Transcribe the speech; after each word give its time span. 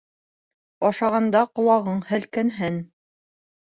Ашағанда 0.89 1.43
ҡолағың 1.59 2.03
һелкенһен! 2.11 2.85